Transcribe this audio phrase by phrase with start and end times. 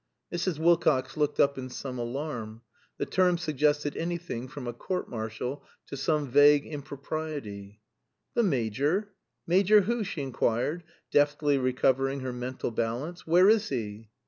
[0.33, 0.57] Mrs.
[0.57, 2.63] Wilcox looked up in some alarm.
[2.97, 7.81] The term suggested anything from a court martial to some vague impropriety.
[8.33, 9.13] "The Major?
[9.45, 13.27] Major who?" she inquired, deftly recovering her mental balance.
[13.27, 14.09] "Where is he?"